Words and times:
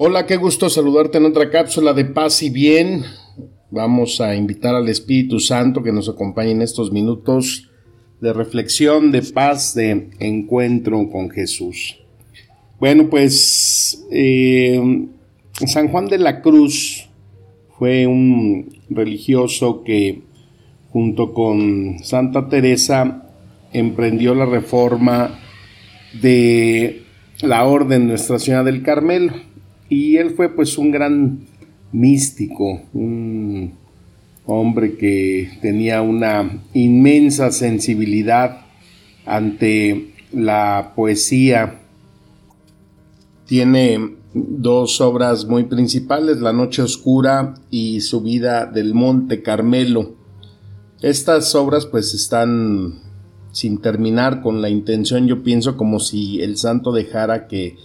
Hola, 0.00 0.26
qué 0.26 0.36
gusto 0.36 0.70
saludarte 0.70 1.18
en 1.18 1.24
otra 1.24 1.50
cápsula 1.50 1.92
de 1.92 2.04
paz 2.04 2.44
y 2.44 2.50
bien. 2.50 3.02
Vamos 3.72 4.20
a 4.20 4.36
invitar 4.36 4.76
al 4.76 4.88
Espíritu 4.88 5.40
Santo 5.40 5.82
que 5.82 5.90
nos 5.90 6.08
acompañe 6.08 6.52
en 6.52 6.62
estos 6.62 6.92
minutos 6.92 7.68
de 8.20 8.32
reflexión, 8.32 9.10
de 9.10 9.22
paz, 9.22 9.74
de 9.74 10.10
encuentro 10.20 11.10
con 11.10 11.30
Jesús. 11.30 11.98
Bueno, 12.78 13.10
pues 13.10 14.06
eh, 14.12 15.08
San 15.66 15.88
Juan 15.88 16.06
de 16.06 16.18
la 16.18 16.42
Cruz 16.42 17.08
fue 17.76 18.06
un 18.06 18.68
religioso 18.88 19.82
que 19.82 20.22
junto 20.90 21.34
con 21.34 21.98
Santa 22.04 22.48
Teresa 22.48 23.32
emprendió 23.72 24.36
la 24.36 24.46
reforma 24.46 25.40
de 26.22 27.02
la 27.42 27.64
Orden 27.64 28.06
Nuestra 28.06 28.38
Señora 28.38 28.62
del 28.62 28.84
Carmelo 28.84 29.47
y 29.88 30.16
él 30.16 30.30
fue 30.30 30.54
pues 30.54 30.76
un 30.78 30.90
gran 30.90 31.40
místico, 31.92 32.82
un 32.92 33.72
hombre 34.46 34.96
que 34.96 35.50
tenía 35.60 36.02
una 36.02 36.62
inmensa 36.74 37.50
sensibilidad 37.50 38.62
ante 39.24 40.14
la 40.32 40.92
poesía. 40.94 41.80
Tiene 43.46 44.16
dos 44.34 45.00
obras 45.00 45.46
muy 45.46 45.64
principales, 45.64 46.40
La 46.40 46.52
Noche 46.52 46.82
Oscura 46.82 47.54
y 47.70 48.00
Subida 48.00 48.66
del 48.66 48.94
Monte 48.94 49.42
Carmelo. 49.42 50.14
Estas 51.00 51.54
obras 51.54 51.86
pues 51.86 52.12
están 52.14 53.00
sin 53.52 53.80
terminar 53.80 54.42
con 54.42 54.60
la 54.60 54.68
intención, 54.68 55.26
yo 55.26 55.42
pienso 55.42 55.76
como 55.76 56.00
si 56.00 56.40
el 56.42 56.56
santo 56.58 56.92
dejara 56.92 57.48
que 57.48 57.76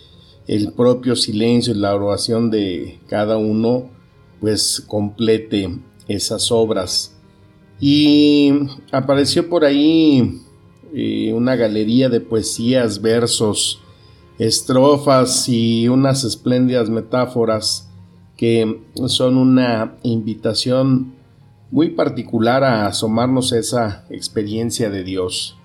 el 0.47 0.73
propio 0.73 1.15
silencio 1.15 1.73
y 1.73 1.77
la 1.77 1.95
oración 1.95 2.49
de 2.51 2.99
cada 3.07 3.37
uno 3.37 3.89
pues 4.39 4.83
complete 4.87 5.69
esas 6.07 6.51
obras. 6.51 7.15
Y 7.79 8.51
apareció 8.91 9.49
por 9.49 9.65
ahí 9.65 10.41
eh, 10.93 11.31
una 11.33 11.55
galería 11.55 12.09
de 12.09 12.19
poesías, 12.19 13.01
versos, 13.01 13.81
estrofas 14.37 15.47
y 15.47 15.87
unas 15.87 16.23
espléndidas 16.23 16.89
metáforas 16.89 17.89
que 18.35 18.81
son 19.07 19.37
una 19.37 19.95
invitación 20.03 21.13
muy 21.71 21.89
particular 21.89 22.63
a 22.63 22.85
asomarnos 22.87 23.53
a 23.53 23.59
esa 23.59 24.05
experiencia 24.09 24.89
de 24.89 25.03
Dios. 25.03 25.57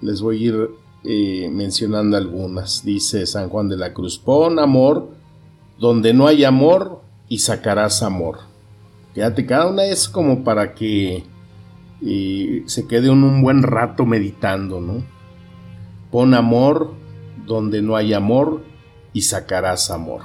Les 0.00 0.20
voy 0.20 0.36
a 0.36 0.48
ir 0.48 0.68
mencionando 1.04 2.16
algunas. 2.16 2.84
Dice 2.84 3.26
San 3.26 3.48
Juan 3.48 3.68
de 3.68 3.76
la 3.76 3.92
Cruz, 3.92 4.18
pon 4.18 4.58
amor 4.58 5.10
donde 5.78 6.12
no 6.12 6.26
hay 6.26 6.44
amor 6.44 7.00
y 7.28 7.38
sacarás 7.38 8.02
amor. 8.02 8.40
Fíjate, 9.14 9.46
cada 9.46 9.68
una 9.68 9.84
es 9.84 10.08
como 10.08 10.44
para 10.44 10.74
que 10.74 11.24
eh, 12.02 12.62
se 12.66 12.86
quede 12.86 13.10
un 13.10 13.42
buen 13.42 13.62
rato 13.62 14.06
meditando, 14.06 14.80
¿no? 14.80 15.02
Pon 16.10 16.34
amor 16.34 16.94
donde 17.46 17.82
no 17.82 17.96
hay 17.96 18.12
amor 18.12 18.62
y 19.12 19.22
sacarás 19.22 19.90
amor. 19.90 20.22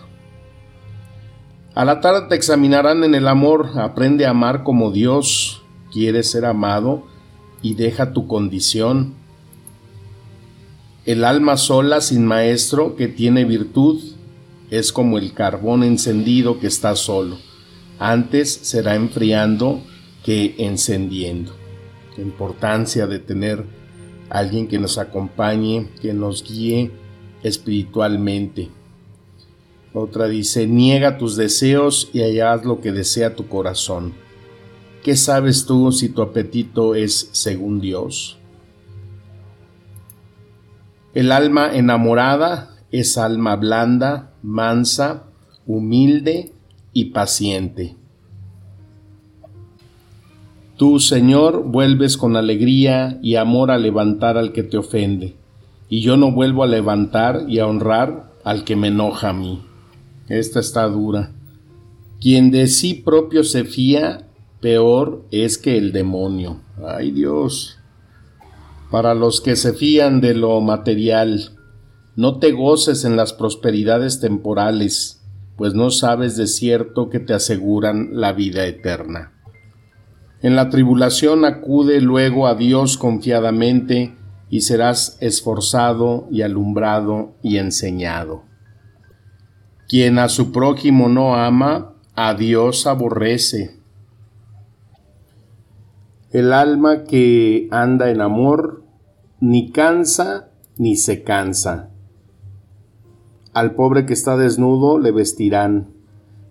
A 1.74 1.84
la 1.84 2.00
tarde 2.00 2.28
te 2.30 2.36
examinarán 2.36 3.04
en 3.04 3.16
el 3.16 3.28
amor, 3.28 3.72
aprende 3.76 4.26
a 4.26 4.30
amar 4.30 4.64
como 4.64 4.92
Dios 4.92 5.64
quiere 5.92 6.24
ser 6.24 6.46
amado 6.46 7.04
y 7.62 7.74
deja 7.74 8.14
tu 8.14 8.28
condición. 8.28 9.16
El 11.06 11.24
alma 11.24 11.56
sola 11.56 12.02
sin 12.02 12.26
maestro 12.26 12.96
que 12.96 13.08
tiene 13.08 13.46
virtud 13.46 14.02
es 14.72 14.92
como 14.92 15.20
el 15.20 15.34
carbón 15.34 15.84
encendido 15.84 16.60
que 16.60 16.66
está 16.66 16.96
solo. 16.96 17.38
Antes 18.00 18.52
será 18.52 18.96
enfriando 18.96 19.84
que 20.24 20.56
encendiendo. 20.58 21.52
La 22.18 22.24
importancia 22.24 23.06
de 23.06 23.20
tener 23.20 23.64
alguien 24.32 24.68
que 24.68 24.80
nos 24.80 24.98
acompañe, 24.98 25.90
que 26.02 26.12
nos 26.12 26.44
guíe 26.44 26.90
espiritualmente. 27.44 28.70
Otra 29.94 30.28
dice, 30.28 30.66
niega 30.66 31.20
tus 31.20 31.36
deseos 31.36 32.10
y 32.14 32.40
haz 32.40 32.66
lo 32.66 32.82
que 32.82 32.92
desea 32.92 33.36
tu 33.36 33.48
corazón. 33.48 34.16
¿Qué 35.04 35.16
sabes 35.16 35.68
tú 35.68 35.92
si 35.92 36.10
tu 36.10 36.24
apetito 36.24 36.96
es 36.96 37.30
según 37.32 37.80
Dios? 37.80 38.40
El 41.16 41.32
alma 41.32 41.74
enamorada 41.74 42.76
es 42.92 43.18
alma 43.18 43.56
blanda, 43.56 44.34
mansa, 44.44 45.24
humilde 45.66 46.52
y 46.92 47.06
paciente. 47.06 47.96
Tú, 50.76 51.00
Señor, 51.00 51.64
vuelves 51.64 52.18
con 52.18 52.36
alegría 52.36 53.18
y 53.24 53.36
amor 53.36 53.72
a 53.72 53.78
levantar 53.78 54.38
al 54.38 54.52
que 54.52 54.64
te 54.64 54.78
ofende, 54.78 55.38
y 55.88 56.02
yo 56.02 56.18
no 56.18 56.34
vuelvo 56.34 56.64
a 56.64 56.68
levantar 56.68 57.46
y 57.48 57.60
a 57.60 57.68
honrar 57.68 58.34
al 58.44 58.66
que 58.66 58.76
me 58.76 58.90
enoja 58.90 59.30
a 59.30 59.34
mí. 59.34 59.62
Esta 60.28 60.60
está 60.60 60.86
dura. 60.90 61.32
Quien 62.20 62.52
de 62.52 62.68
sí 62.68 62.94
propio 62.94 63.46
se 63.46 63.64
fía, 63.64 64.28
peor 64.60 65.24
es 65.32 65.58
que 65.58 65.78
el 65.78 65.94
demonio. 65.94 66.60
Ay 66.86 67.12
Dios. 67.12 67.80
Para 68.92 69.14
los 69.14 69.42
que 69.42 69.56
se 69.56 69.74
fían 69.74 70.22
de 70.22 70.34
lo 70.36 70.62
material, 70.62 71.58
no 72.16 72.40
te 72.40 72.52
goces 72.52 73.04
en 73.04 73.16
las 73.16 73.34
prosperidades 73.34 74.20
temporales, 74.20 75.22
pues 75.58 75.74
no 75.74 75.90
sabes 75.90 76.38
de 76.38 76.48
cierto 76.48 77.10
que 77.10 77.20
te 77.20 77.34
aseguran 77.34 78.10
la 78.14 78.32
vida 78.34 78.66
eterna. 78.66 79.34
En 80.42 80.56
la 80.56 80.70
tribulación 80.70 81.44
acude 81.44 82.02
luego 82.02 82.48
a 82.48 82.56
Dios 82.56 82.98
confiadamente 82.98 84.16
y 84.50 84.62
serás 84.62 85.18
esforzado 85.20 86.28
y 86.30 86.44
alumbrado 86.44 87.36
y 87.42 87.58
enseñado. 87.58 88.44
Quien 89.88 90.20
a 90.20 90.30
su 90.30 90.52
prójimo 90.52 91.10
no 91.10 91.36
ama, 91.36 91.96
a 92.16 92.34
Dios 92.34 92.88
aborrece. 92.88 93.80
El 96.36 96.52
alma 96.52 97.06
que 97.06 97.70
anda 97.72 98.12
en 98.12 98.20
amor 98.20 98.84
ni 99.40 99.72
cansa 99.72 100.50
ni 100.78 100.98
se 100.98 101.24
cansa 101.24 101.92
al 103.56 103.74
pobre 103.74 104.06
que 104.06 104.12
está 104.12 104.36
desnudo 104.36 105.00
le 105.00 105.14
vestirán, 105.14 105.94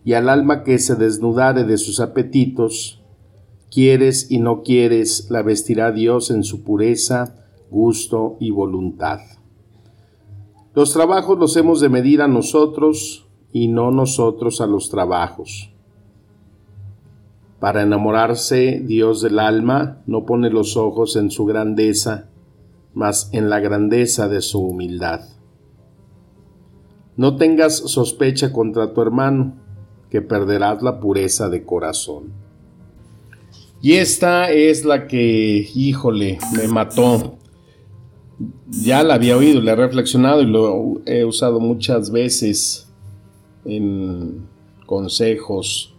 y 0.07 0.15
al 0.15 0.31
alma 0.31 0.65
que 0.65 0.79
se 0.79 0.97
desnudare 0.97 1.65
de 1.65 1.77
sus 1.77 2.01
apetitos, 2.01 3.03
quieres 3.71 4.31
y 4.31 4.39
no 4.39 4.63
quieres, 4.63 5.31
la 5.31 5.43
vestirá 5.43 5.93
Dios 5.93 6.31
en 6.31 6.45
su 6.45 6.65
pureza, 6.65 7.35
gusto 7.71 8.39
y 8.41 8.53
voluntad. 8.53 9.21
Los 10.75 10.95
trabajos 10.95 11.39
los 11.39 11.55
hemos 11.59 11.81
de 11.81 11.91
medir 11.91 12.23
a 12.23 12.27
nosotros 12.27 13.27
y 13.53 13.69
no 13.69 13.91
nosotros 13.91 14.63
a 14.63 14.67
los 14.67 14.89
trabajos. 14.89 15.74
Para 17.65 17.81
enamorarse 17.81 18.83
Dios 18.85 19.23
del 19.23 19.39
alma 19.39 20.03
no 20.07 20.27
pone 20.27 20.51
los 20.51 20.77
ojos 20.77 21.17
en 21.17 21.31
su 21.31 21.47
grandeza, 21.47 22.29
mas 22.93 23.31
en 23.33 23.49
la 23.49 23.59
grandeza 23.59 24.29
de 24.29 24.43
su 24.43 24.61
humildad. 24.61 25.23
No 27.17 27.37
tengas 27.37 27.75
sospecha 27.75 28.53
contra 28.53 28.93
tu 28.93 29.01
hermano, 29.01 29.55
que 30.11 30.21
perderás 30.21 30.83
la 30.83 31.01
pureza 31.01 31.49
de 31.49 31.65
corazón. 31.65 32.35
Y 33.81 33.95
esta 33.95 34.51
es 34.51 34.85
la 34.85 35.07
que, 35.07 35.67
híjole, 35.75 36.39
me 36.55 36.69
mató. 36.69 37.39
Ya 38.69 39.03
la 39.03 39.15
había 39.15 39.39
oído, 39.39 39.63
la 39.63 39.73
he 39.73 39.77
reflexionado 39.77 40.43
y 40.43 40.47
lo 40.49 41.01
he 41.07 41.25
usado 41.25 41.61
muchas 41.61 42.11
veces 42.11 42.93
en 43.65 44.47
consejos 44.85 45.94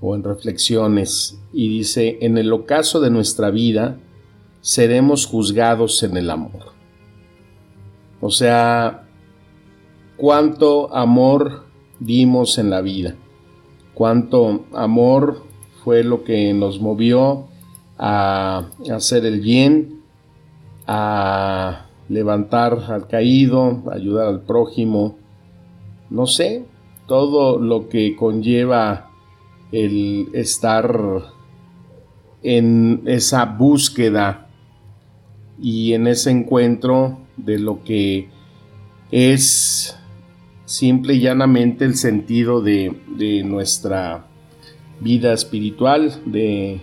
o 0.00 0.14
en 0.14 0.22
reflexiones. 0.22 1.38
Y 1.52 1.68
dice, 1.68 2.18
en 2.20 2.38
el 2.38 2.52
ocaso 2.52 3.00
de 3.00 3.10
nuestra 3.10 3.50
vida 3.50 3.98
seremos 4.60 5.26
juzgados 5.26 6.02
en 6.02 6.16
el 6.16 6.30
amor. 6.30 6.72
O 8.20 8.30
sea, 8.30 9.08
cuánto 10.16 10.94
amor 10.94 11.66
dimos 12.00 12.58
en 12.58 12.70
la 12.70 12.80
vida, 12.80 13.14
cuánto 13.94 14.64
amor 14.72 15.44
fue 15.84 16.02
lo 16.02 16.24
que 16.24 16.52
nos 16.52 16.80
movió 16.80 17.46
a 17.98 18.68
hacer 18.92 19.24
el 19.24 19.40
bien, 19.40 20.02
a 20.86 21.86
levantar 22.08 22.78
al 22.88 23.06
caído, 23.06 23.82
ayudar 23.92 24.28
al 24.28 24.40
prójimo, 24.40 25.16
no 26.10 26.26
sé, 26.26 26.64
todo 27.06 27.58
lo 27.58 27.88
que 27.88 28.16
conlleva 28.16 29.10
el 29.72 30.28
estar 30.32 31.34
en 32.42 33.02
esa 33.06 33.44
búsqueda 33.44 34.48
y 35.60 35.94
en 35.94 36.06
ese 36.06 36.30
encuentro 36.30 37.18
de 37.36 37.58
lo 37.58 37.82
que 37.82 38.28
es 39.10 39.96
simple 40.64 41.14
y 41.14 41.20
llanamente 41.20 41.84
el 41.84 41.96
sentido 41.96 42.60
de, 42.60 42.94
nuestra 43.44 44.26
vida 45.00 45.32
espiritual, 45.32 46.20
de, 46.24 46.80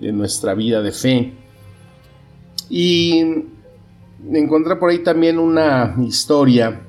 de, 0.00 0.12
nuestra 0.12 0.54
vida 0.54 0.82
de 0.82 0.92
fe. 0.92 1.32
Y 2.68 3.22
encontré 4.32 4.76
por 4.76 4.90
ahí 4.90 5.00
también 5.00 5.38
una 5.38 5.94
historia 6.04 6.82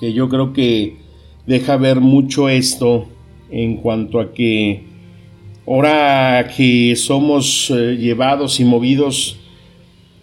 que 0.00 0.12
yo 0.12 0.28
creo 0.28 0.52
que 0.52 0.98
deja 1.46 1.76
ver 1.76 2.00
mucho 2.00 2.48
esto 2.48 3.08
en 3.52 3.76
cuanto 3.76 4.18
a 4.18 4.32
que 4.32 4.84
ahora 5.66 6.50
que 6.56 6.96
somos 6.96 7.70
eh, 7.70 7.96
llevados 7.96 8.58
y 8.58 8.64
movidos 8.64 9.38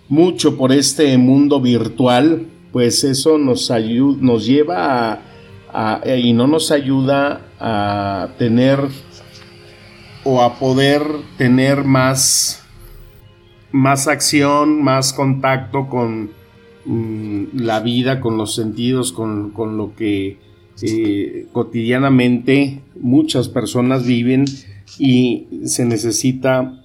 mucho 0.09 0.57
por 0.57 0.71
este 0.71 1.17
mundo 1.17 1.61
virtual, 1.61 2.47
pues 2.71 3.03
eso 3.03 3.37
nos, 3.37 3.71
nos 4.19 4.45
lleva 4.45 5.21
a, 5.71 6.01
y 6.17 6.33
no 6.33 6.47
nos 6.47 6.71
ayuda 6.71 7.41
a 7.59 8.29
tener 8.37 8.79
o 10.23 10.41
a 10.41 10.55
poder 10.55 11.03
tener 11.37 11.83
más, 11.83 12.63
más 13.71 14.07
acción, 14.07 14.83
más 14.83 15.13
contacto 15.13 15.87
con 15.87 16.31
mm, 16.85 17.59
la 17.59 17.79
vida, 17.79 18.19
con 18.19 18.37
los 18.37 18.55
sentidos, 18.55 19.11
con, 19.11 19.53
lo 19.55 19.93
que 19.95 20.37
eh, 20.81 21.47
cotidianamente 21.51 22.81
muchas 22.99 23.49
personas 23.49 24.05
viven 24.05 24.45
y 24.97 25.47
se 25.65 25.85
necesita 25.85 26.83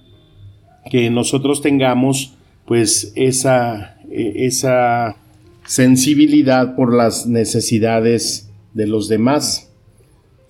que 0.89 1.09
nosotros 1.09 1.61
tengamos 1.61 2.35
pues 2.65 3.13
esa, 3.15 3.97
e, 4.09 4.45
esa 4.45 5.17
sensibilidad 5.65 6.75
por 6.75 6.93
las 6.93 7.27
necesidades 7.27 8.49
de 8.73 8.87
los 8.87 9.07
demás. 9.07 9.71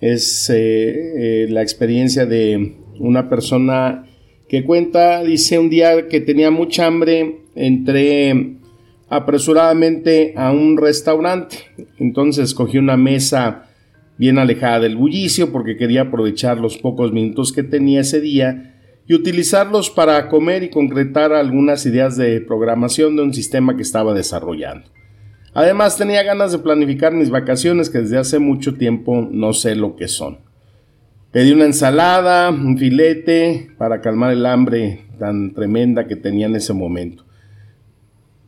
Es 0.00 0.50
eh, 0.50 0.54
eh, 0.56 1.46
la 1.48 1.62
experiencia 1.62 2.26
de 2.26 2.76
una 2.98 3.28
persona 3.28 4.06
que 4.48 4.64
cuenta, 4.64 5.22
dice 5.22 5.58
un 5.58 5.70
día 5.70 6.08
que 6.08 6.20
tenía 6.20 6.50
mucha 6.50 6.86
hambre, 6.86 7.40
entré 7.54 8.56
apresuradamente 9.08 10.34
a 10.36 10.50
un 10.50 10.76
restaurante, 10.76 11.56
entonces 11.98 12.54
cogí 12.54 12.78
una 12.78 12.96
mesa 12.96 13.66
bien 14.18 14.38
alejada 14.38 14.80
del 14.80 14.96
bullicio 14.96 15.52
porque 15.52 15.76
quería 15.76 16.02
aprovechar 16.02 16.58
los 16.58 16.78
pocos 16.78 17.12
minutos 17.12 17.52
que 17.52 17.62
tenía 17.62 18.00
ese 18.00 18.20
día 18.20 18.74
y 19.06 19.14
utilizarlos 19.14 19.90
para 19.90 20.28
comer 20.28 20.64
y 20.64 20.70
concretar 20.70 21.32
algunas 21.32 21.86
ideas 21.86 22.16
de 22.16 22.40
programación 22.40 23.14
de 23.16 23.22
un 23.22 23.34
sistema 23.34 23.76
que 23.76 23.82
estaba 23.82 24.14
desarrollando. 24.14 24.90
Además 25.54 25.96
tenía 25.96 26.22
ganas 26.22 26.52
de 26.52 26.58
planificar 26.58 27.14
mis 27.14 27.30
vacaciones 27.30 27.88
que 27.88 27.98
desde 27.98 28.18
hace 28.18 28.38
mucho 28.38 28.74
tiempo 28.74 29.26
no 29.30 29.52
sé 29.52 29.74
lo 29.74 29.96
que 29.96 30.08
son. 30.08 30.40
Pedí 31.30 31.52
una 31.52 31.66
ensalada, 31.66 32.50
un 32.50 32.76
filete 32.78 33.70
para 33.78 34.00
calmar 34.00 34.32
el 34.32 34.44
hambre 34.44 35.06
tan 35.18 35.54
tremenda 35.54 36.06
que 36.06 36.16
tenía 36.16 36.46
en 36.46 36.56
ese 36.56 36.72
momento. 36.72 37.25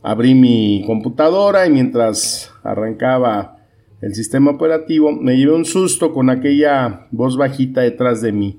Abrí 0.08 0.34
mi 0.34 0.84
computadora 0.86 1.66
y 1.66 1.70
mientras 1.70 2.50
arrancaba 2.62 3.58
el 4.00 4.14
sistema 4.14 4.52
operativo 4.52 5.12
me 5.12 5.36
llevé 5.36 5.52
un 5.52 5.66
susto 5.66 6.14
con 6.14 6.30
aquella 6.30 7.08
voz 7.10 7.36
bajita 7.36 7.82
detrás 7.82 8.22
de 8.22 8.32
mí. 8.32 8.58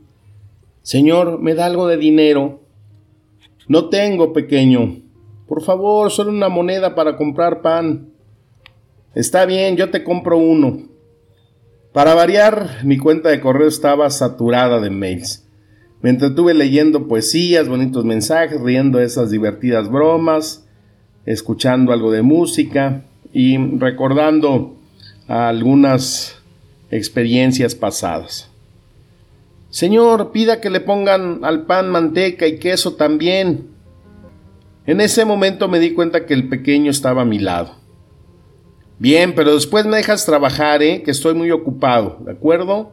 Señor, 0.83 1.41
¿me 1.41 1.55
da 1.55 1.65
algo 1.65 1.87
de 1.87 1.97
dinero? 1.97 2.61
No 3.67 3.89
tengo, 3.89 4.31
pequeño. 4.31 5.01
Por 5.47 5.63
favor, 5.63 6.11
solo 6.11 6.29
una 6.29 6.49
moneda 6.49 6.93
para 6.93 7.17
comprar 7.17 7.63
pan. 7.63 8.11
Está 9.15 9.47
bien, 9.47 9.75
yo 9.75 9.89
te 9.89 10.03
compro 10.03 10.37
uno. 10.37 10.83
Para 11.93 12.13
variar, 12.13 12.83
mi 12.83 12.99
cuenta 12.99 13.29
de 13.29 13.41
correo 13.41 13.69
estaba 13.69 14.11
saturada 14.11 14.79
de 14.79 14.91
mails. 14.91 15.49
Me 16.01 16.11
entretuve 16.11 16.53
leyendo 16.53 17.07
poesías, 17.07 17.67
bonitos 17.67 18.05
mensajes, 18.05 18.61
riendo 18.61 18.99
esas 18.99 19.31
divertidas 19.31 19.89
bromas, 19.89 20.68
escuchando 21.25 21.91
algo 21.91 22.11
de 22.11 22.21
música 22.21 23.03
y 23.33 23.57
recordando 23.77 24.75
algunas 25.27 26.41
experiencias 26.91 27.75
pasadas. 27.75 28.49
Señor, 29.69 30.31
pida 30.31 30.59
que 30.59 30.71
le 30.71 30.79
pongan 30.79 31.45
al 31.45 31.67
pan 31.67 31.89
manteca 31.89 32.47
y 32.47 32.57
queso 32.57 32.95
también. 32.95 33.67
En 34.87 34.99
ese 35.01 35.25
momento 35.25 35.67
me 35.67 35.79
di 35.79 35.93
cuenta 35.93 36.25
que 36.25 36.33
el 36.33 36.49
pequeño 36.49 36.89
estaba 36.89 37.21
a 37.21 37.25
mi 37.25 37.37
lado. 37.37 37.75
Bien, 38.97 39.35
pero 39.35 39.53
después 39.53 39.85
me 39.85 39.97
dejas 39.97 40.25
trabajar, 40.25 40.81
¿eh? 40.81 41.03
Que 41.03 41.11
estoy 41.11 41.35
muy 41.35 41.51
ocupado, 41.51 42.17
¿de 42.25 42.31
acuerdo? 42.31 42.91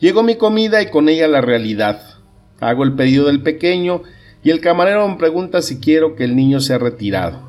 Llegó 0.00 0.24
mi 0.24 0.34
comida 0.34 0.82
y 0.82 0.90
con 0.90 1.08
ella 1.08 1.28
la 1.28 1.40
realidad. 1.40 2.02
Hago 2.58 2.82
el 2.82 2.94
pedido 2.94 3.26
del 3.26 3.42
pequeño 3.42 4.02
y 4.44 4.50
el 4.50 4.60
camarero 4.60 5.08
me 5.08 5.16
pregunta 5.16 5.62
si 5.62 5.78
quiero 5.78 6.16
que 6.16 6.24
el 6.24 6.34
niño 6.34 6.60
sea 6.60 6.78
retirado. 6.78 7.40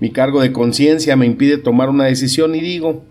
Mi 0.00 0.10
cargo 0.10 0.40
de 0.42 0.52
conciencia 0.52 1.16
me 1.16 1.26
impide 1.26 1.56
tomar 1.56 1.88
una 1.88 2.04
decisión 2.04 2.54
y 2.54 2.60
digo, 2.60 3.02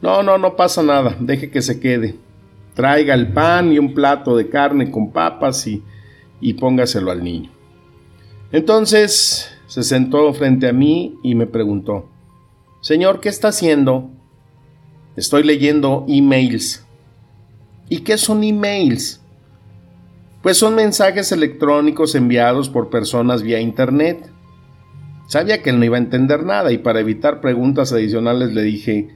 no, 0.00 0.22
no, 0.22 0.38
no 0.38 0.54
pasa 0.54 0.82
nada, 0.82 1.16
deje 1.18 1.50
que 1.50 1.62
se 1.62 1.80
quede. 1.80 2.14
Traiga 2.74 3.14
el 3.14 3.32
pan 3.32 3.72
y 3.72 3.78
un 3.78 3.94
plato 3.94 4.36
de 4.36 4.48
carne 4.48 4.90
con 4.90 5.12
papas 5.12 5.66
y, 5.66 5.82
y 6.40 6.54
póngaselo 6.54 7.10
al 7.10 7.24
niño. 7.24 7.50
Entonces 8.52 9.50
se 9.66 9.82
sentó 9.82 10.32
frente 10.34 10.68
a 10.68 10.72
mí 10.72 11.16
y 11.24 11.34
me 11.34 11.46
preguntó, 11.46 12.08
Señor, 12.80 13.20
¿qué 13.20 13.28
está 13.28 13.48
haciendo? 13.48 14.10
Estoy 15.16 15.42
leyendo 15.42 16.04
emails. 16.06 16.84
¿Y 17.88 18.00
qué 18.00 18.18
son 18.18 18.44
emails? 18.44 19.23
Pues 20.44 20.58
son 20.58 20.74
mensajes 20.74 21.32
electrónicos 21.32 22.14
enviados 22.14 22.68
por 22.68 22.90
personas 22.90 23.42
vía 23.42 23.60
Internet. 23.60 24.30
Sabía 25.26 25.62
que 25.62 25.70
él 25.70 25.78
no 25.78 25.86
iba 25.86 25.96
a 25.96 26.00
entender 26.00 26.44
nada 26.44 26.70
y 26.70 26.76
para 26.76 27.00
evitar 27.00 27.40
preguntas 27.40 27.94
adicionales 27.94 28.52
le 28.52 28.60
dije, 28.60 29.08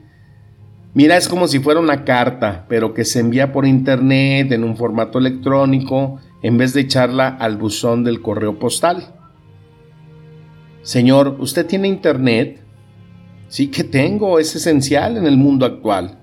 mira, 0.95 1.17
es 1.17 1.29
como 1.29 1.47
si 1.47 1.59
fuera 1.59 1.79
una 1.79 2.03
carta, 2.03 2.65
pero 2.67 2.95
que 2.95 3.05
se 3.05 3.19
envía 3.19 3.53
por 3.53 3.67
Internet 3.67 4.51
en 4.51 4.63
un 4.63 4.75
formato 4.75 5.19
electrónico 5.19 6.19
en 6.41 6.57
vez 6.57 6.73
de 6.73 6.81
echarla 6.81 7.27
al 7.27 7.57
buzón 7.57 8.03
del 8.03 8.23
correo 8.23 8.57
postal. 8.57 9.13
Señor, 10.81 11.35
¿usted 11.37 11.67
tiene 11.67 11.89
Internet? 11.89 12.63
Sí 13.49 13.67
que 13.67 13.83
tengo, 13.83 14.39
es 14.39 14.55
esencial 14.55 15.15
en 15.15 15.27
el 15.27 15.37
mundo 15.37 15.67
actual. 15.67 16.17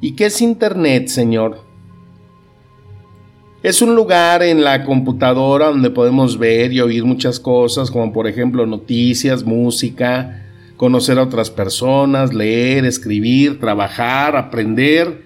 ¿Y 0.00 0.14
qué 0.14 0.26
es 0.26 0.40
Internet, 0.40 1.08
Señor? 1.08 1.67
Es 3.60 3.82
un 3.82 3.96
lugar 3.96 4.44
en 4.44 4.62
la 4.62 4.84
computadora 4.84 5.66
donde 5.66 5.90
podemos 5.90 6.38
ver 6.38 6.72
y 6.72 6.80
oír 6.80 7.04
muchas 7.04 7.40
cosas, 7.40 7.90
como 7.90 8.12
por 8.12 8.28
ejemplo 8.28 8.64
noticias, 8.66 9.42
música, 9.42 10.46
conocer 10.76 11.18
a 11.18 11.24
otras 11.24 11.50
personas, 11.50 12.32
leer, 12.32 12.84
escribir, 12.84 13.58
trabajar, 13.58 14.36
aprender. 14.36 15.24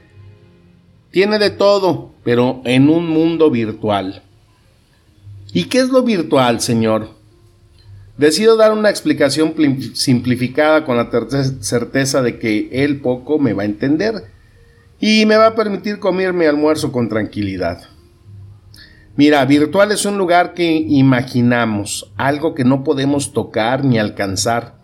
Tiene 1.10 1.38
de 1.38 1.50
todo, 1.50 2.14
pero 2.24 2.62
en 2.64 2.88
un 2.88 3.06
mundo 3.06 3.50
virtual. 3.50 4.22
¿Y 5.52 5.64
qué 5.64 5.80
es 5.80 5.90
lo 5.90 6.02
virtual, 6.02 6.62
Señor? 6.62 7.10
Decido 8.16 8.56
dar 8.56 8.72
una 8.72 8.88
explicación 8.88 9.54
simplificada 9.92 10.86
con 10.86 10.96
la 10.96 11.10
certeza 11.60 12.22
de 12.22 12.38
que 12.38 12.70
él 12.72 13.02
poco 13.02 13.38
me 13.38 13.52
va 13.52 13.64
a 13.64 13.66
entender 13.66 14.24
y 14.98 15.26
me 15.26 15.36
va 15.36 15.48
a 15.48 15.54
permitir 15.54 15.98
comer 15.98 16.32
mi 16.32 16.46
almuerzo 16.46 16.92
con 16.92 17.10
tranquilidad. 17.10 17.91
Mira, 19.14 19.44
virtual 19.44 19.92
es 19.92 20.06
un 20.06 20.16
lugar 20.16 20.54
que 20.54 20.72
imaginamos, 20.72 22.10
algo 22.16 22.54
que 22.54 22.64
no 22.64 22.82
podemos 22.82 23.34
tocar 23.34 23.84
ni 23.84 23.98
alcanzar. 23.98 24.78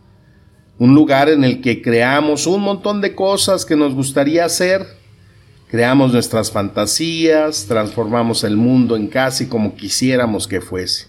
Un 0.79 0.95
lugar 0.95 1.31
en 1.31 1.45
el 1.45 1.63
que 1.63 1.81
creamos 1.81 2.47
un 2.47 2.61
montón 2.61 3.01
de 3.01 3.15
cosas 3.15 3.65
que 3.65 3.75
nos 3.75 3.95
gustaría 3.95 4.45
hacer. 4.45 4.87
Creamos 5.69 6.13
nuestras 6.13 6.51
fantasías, 6.51 7.67
transformamos 7.67 8.45
el 8.45 8.57
mundo 8.57 8.97
en 8.97 9.09
casi 9.09 9.47
como 9.47 9.75
quisiéramos 9.75 10.47
que 10.47 10.61
fuese. 10.61 11.07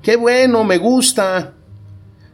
Qué 0.00 0.16
bueno, 0.16 0.62
me 0.62 0.78
gusta. 0.78 1.54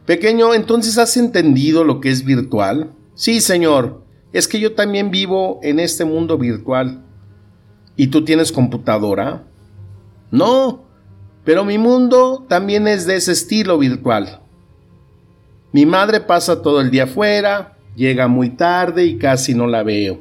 Pequeño, 0.05 0.53
entonces 0.53 0.97
has 0.99 1.17
entendido 1.17 1.83
lo 1.83 1.99
que 1.99 2.09
es 2.09 2.23
virtual. 2.23 2.91
Sí, 3.15 3.41
Señor, 3.41 4.03
es 4.31 4.47
que 4.47 4.59
yo 4.59 4.73
también 4.73 5.09
vivo 5.09 5.59
en 5.63 5.79
este 5.79 6.05
mundo 6.05 6.37
virtual. 6.37 7.03
¿Y 7.95 8.07
tú 8.07 8.23
tienes 8.23 8.51
computadora? 8.51 9.43
No, 10.31 10.83
pero 11.43 11.63
mi 11.63 11.77
mundo 11.77 12.45
también 12.49 12.87
es 12.87 13.07
de 13.07 13.15
ese 13.15 13.31
estilo 13.31 13.77
virtual. 13.77 14.41
Mi 15.71 15.85
madre 15.85 16.19
pasa 16.19 16.61
todo 16.61 16.81
el 16.81 16.91
día 16.91 17.03
afuera, 17.03 17.77
llega 17.95 18.27
muy 18.27 18.49
tarde 18.49 19.05
y 19.05 19.17
casi 19.17 19.53
no 19.53 19.67
la 19.67 19.83
veo. 19.83 20.19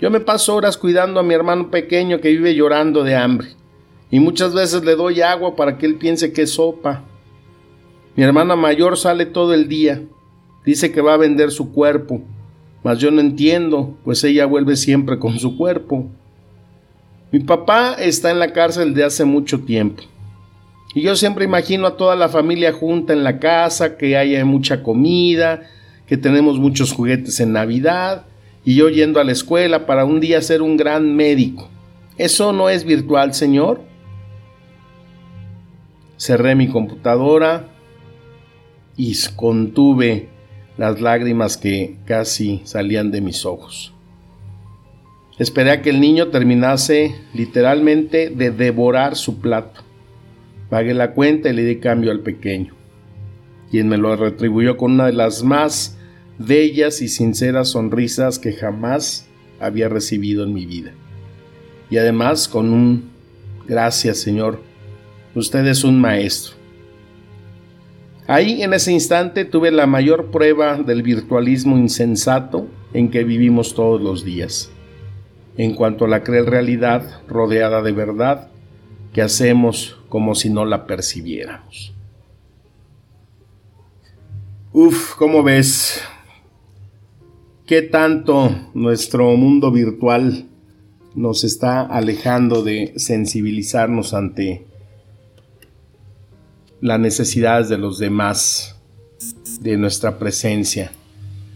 Yo 0.00 0.10
me 0.10 0.20
paso 0.20 0.54
horas 0.54 0.76
cuidando 0.76 1.20
a 1.20 1.22
mi 1.22 1.34
hermano 1.34 1.70
pequeño 1.70 2.20
que 2.20 2.30
vive 2.30 2.54
llorando 2.54 3.04
de 3.04 3.14
hambre, 3.14 3.48
y 4.10 4.20
muchas 4.20 4.52
veces 4.52 4.84
le 4.84 4.96
doy 4.96 5.22
agua 5.22 5.54
para 5.56 5.78
que 5.78 5.86
él 5.86 5.96
piense 5.96 6.32
que 6.32 6.42
es 6.42 6.54
sopa. 6.54 7.02
Mi 8.16 8.22
hermana 8.22 8.56
mayor 8.56 8.96
sale 8.96 9.26
todo 9.26 9.54
el 9.54 9.68
día, 9.68 10.02
dice 10.64 10.92
que 10.92 11.00
va 11.00 11.14
a 11.14 11.18
vender 11.18 11.50
su 11.50 11.72
cuerpo, 11.72 12.22
mas 12.82 12.98
yo 12.98 13.10
no 13.10 13.20
entiendo, 13.20 13.96
pues 14.04 14.22
ella 14.24 14.46
vuelve 14.46 14.76
siempre 14.76 15.18
con 15.18 15.38
su 15.38 15.56
cuerpo. 15.56 16.08
Mi 17.32 17.40
papá 17.40 17.94
está 17.94 18.30
en 18.30 18.38
la 18.38 18.52
cárcel 18.52 18.94
de 18.94 19.04
hace 19.04 19.24
mucho 19.24 19.60
tiempo. 19.60 20.02
Y 20.94 21.02
yo 21.02 21.16
siempre 21.16 21.44
imagino 21.44 21.86
a 21.86 21.96
toda 21.96 22.14
la 22.14 22.28
familia 22.28 22.72
junta 22.72 23.12
en 23.12 23.24
la 23.24 23.40
casa, 23.40 23.96
que 23.96 24.16
haya 24.16 24.44
mucha 24.44 24.82
comida, 24.82 25.62
que 26.06 26.16
tenemos 26.16 26.58
muchos 26.58 26.92
juguetes 26.92 27.40
en 27.40 27.52
Navidad, 27.52 28.26
y 28.64 28.76
yo 28.76 28.88
yendo 28.88 29.20
a 29.20 29.24
la 29.24 29.32
escuela 29.32 29.86
para 29.86 30.04
un 30.04 30.20
día 30.20 30.40
ser 30.40 30.62
un 30.62 30.76
gran 30.76 31.16
médico. 31.16 31.68
¿Eso 32.16 32.52
no 32.52 32.70
es 32.70 32.84
virtual, 32.84 33.34
Señor? 33.34 33.82
Cerré 36.16 36.54
mi 36.54 36.68
computadora 36.68 37.68
y 38.96 39.16
contuve 39.34 40.28
las 40.78 41.00
lágrimas 41.00 41.56
que 41.56 41.96
casi 42.04 42.62
salían 42.64 43.10
de 43.10 43.20
mis 43.20 43.44
ojos. 43.44 43.93
Esperé 45.36 45.72
a 45.72 45.82
que 45.82 45.90
el 45.90 46.00
niño 46.00 46.28
terminase 46.28 47.16
literalmente 47.34 48.30
de 48.30 48.52
devorar 48.52 49.16
su 49.16 49.40
plato. 49.40 49.80
Pagué 50.70 50.94
la 50.94 51.12
cuenta 51.12 51.50
y 51.50 51.54
le 51.54 51.64
di 51.64 51.80
cambio 51.80 52.12
al 52.12 52.20
pequeño, 52.20 52.72
quien 53.68 53.88
me 53.88 53.98
lo 53.98 54.14
retribuyó 54.14 54.76
con 54.76 54.92
una 54.92 55.06
de 55.06 55.12
las 55.12 55.42
más 55.42 55.98
bellas 56.38 57.02
y 57.02 57.08
sinceras 57.08 57.70
sonrisas 57.70 58.38
que 58.38 58.52
jamás 58.52 59.26
había 59.58 59.88
recibido 59.88 60.44
en 60.44 60.54
mi 60.54 60.66
vida. 60.66 60.92
Y 61.90 61.96
además 61.96 62.46
con 62.46 62.72
un 62.72 63.10
gracias 63.66 64.18
Señor, 64.18 64.62
usted 65.34 65.66
es 65.66 65.82
un 65.82 66.00
maestro. 66.00 66.54
Ahí 68.28 68.62
en 68.62 68.72
ese 68.72 68.92
instante 68.92 69.44
tuve 69.44 69.72
la 69.72 69.86
mayor 69.86 70.30
prueba 70.30 70.76
del 70.76 71.02
virtualismo 71.02 71.76
insensato 71.76 72.68
en 72.92 73.10
que 73.10 73.24
vivimos 73.24 73.74
todos 73.74 74.00
los 74.00 74.24
días 74.24 74.70
en 75.56 75.74
cuanto 75.74 76.04
a 76.04 76.08
la 76.08 76.22
cruel 76.22 76.46
realidad 76.46 77.22
rodeada 77.28 77.82
de 77.82 77.92
verdad 77.92 78.48
que 79.12 79.22
hacemos 79.22 79.96
como 80.08 80.34
si 80.34 80.50
no 80.50 80.64
la 80.64 80.86
percibiéramos. 80.86 81.94
Uf, 84.72 85.14
¿cómo 85.14 85.44
ves? 85.44 86.02
¿Qué 87.64 87.80
tanto 87.82 88.50
nuestro 88.74 89.36
mundo 89.36 89.70
virtual 89.70 90.48
nos 91.14 91.44
está 91.44 91.82
alejando 91.82 92.62
de 92.64 92.92
sensibilizarnos 92.96 94.14
ante 94.14 94.66
las 96.80 96.98
necesidades 96.98 97.68
de 97.68 97.78
los 97.78 97.98
demás, 97.98 98.76
de 99.60 99.76
nuestra 99.76 100.18
presencia, 100.18 100.90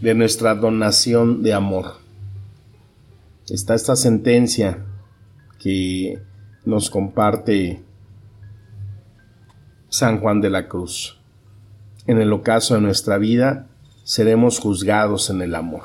de 0.01 0.15
nuestra 0.15 0.55
donación 0.55 1.43
de 1.43 1.53
amor? 1.53 2.08
Está 3.51 3.75
esta 3.75 3.97
sentencia 3.97 4.85
que 5.59 6.21
nos 6.65 6.91
comparte 6.91 7.83
San 9.89 10.21
Juan 10.21 10.41
de 10.41 10.51
la 10.51 10.69
Cruz. 10.69 11.19
En 12.07 12.19
el 12.21 12.33
ocaso 12.33 12.75
de 12.75 12.81
nuestra 12.81 13.19
vida 13.19 13.67
seremos 14.05 14.59
juzgados 14.59 15.31
en 15.31 15.43
el 15.43 15.55
amor. 15.55 15.83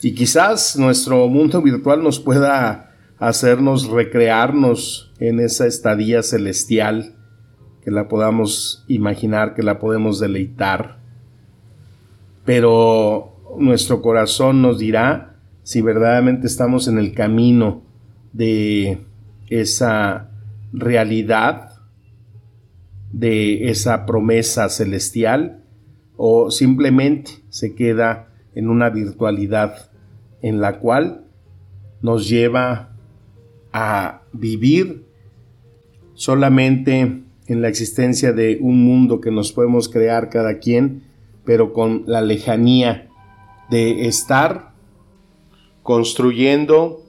Y 0.00 0.14
quizás 0.14 0.76
nuestro 0.76 1.28
mundo 1.28 1.62
virtual 1.62 2.02
nos 2.02 2.18
pueda 2.18 2.92
hacernos 3.18 3.88
recrearnos 3.88 5.12
en 5.20 5.40
esa 5.40 5.66
estadía 5.66 6.22
celestial, 6.22 7.14
que 7.84 7.90
la 7.90 8.08
podamos 8.08 8.84
imaginar, 8.88 9.54
que 9.54 9.62
la 9.62 9.78
podemos 9.78 10.18
deleitar. 10.18 10.98
Pero 12.44 13.36
nuestro 13.58 14.02
corazón 14.02 14.60
nos 14.62 14.78
dirá 14.78 15.31
si 15.62 15.80
verdaderamente 15.80 16.46
estamos 16.46 16.88
en 16.88 16.98
el 16.98 17.14
camino 17.14 17.82
de 18.32 18.98
esa 19.48 20.30
realidad, 20.72 21.70
de 23.12 23.68
esa 23.70 24.06
promesa 24.06 24.68
celestial, 24.68 25.62
o 26.16 26.50
simplemente 26.50 27.32
se 27.48 27.74
queda 27.74 28.28
en 28.54 28.68
una 28.68 28.90
virtualidad 28.90 29.90
en 30.40 30.60
la 30.60 30.78
cual 30.78 31.24
nos 32.00 32.28
lleva 32.28 32.90
a 33.72 34.22
vivir 34.32 35.06
solamente 36.14 37.22
en 37.46 37.62
la 37.62 37.68
existencia 37.68 38.32
de 38.32 38.58
un 38.60 38.84
mundo 38.84 39.20
que 39.20 39.30
nos 39.30 39.52
podemos 39.52 39.88
crear 39.88 40.28
cada 40.28 40.58
quien, 40.58 41.04
pero 41.44 41.72
con 41.72 42.04
la 42.06 42.20
lejanía 42.20 43.08
de 43.70 44.06
estar 44.06 44.71
construyendo 45.82 47.02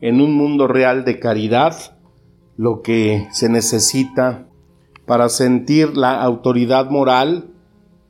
en 0.00 0.20
un 0.20 0.34
mundo 0.34 0.66
real 0.66 1.04
de 1.04 1.18
caridad 1.18 1.96
lo 2.56 2.82
que 2.82 3.28
se 3.32 3.48
necesita 3.48 4.46
para 5.06 5.28
sentir 5.28 5.96
la 5.96 6.20
autoridad 6.22 6.90
moral 6.90 7.50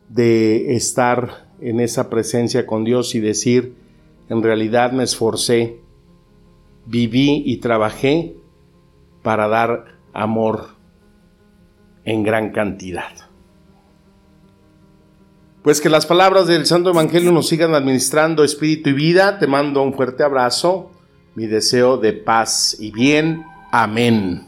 de 0.09 0.75
estar 0.75 1.49
en 1.61 1.81
esa 1.81 2.09
presencia 2.09 2.67
con 2.67 2.85
Dios 2.85 3.15
y 3.15 3.21
decir, 3.21 3.75
en 4.29 4.43
realidad 4.43 4.93
me 4.93 5.05
esforcé, 5.05 5.81
viví 6.87 7.43
y 7.45 7.59
trabajé 7.59 8.37
para 9.23 9.49
dar 9.49 9.99
amor 10.13 10.69
en 12.05 12.23
gran 12.23 12.51
cantidad. 12.51 13.28
Pues 15.63 15.81
que 15.81 15.89
las 15.89 16.07
palabras 16.07 16.47
del 16.47 16.67
Santo 16.67 16.91
Evangelio 16.91 17.33
nos 17.33 17.49
sigan 17.49 17.75
administrando 17.75 18.45
espíritu 18.45 18.91
y 18.91 18.95
vida. 18.95 19.39
Te 19.39 19.47
mando 19.47 19.83
un 19.83 19.93
fuerte 19.93 20.23
abrazo, 20.23 20.91
mi 21.35 21.47
deseo 21.47 21.97
de 21.97 22.13
paz 22.13 22.77
y 22.79 22.91
bien. 22.91 23.45
Amén. 23.71 24.48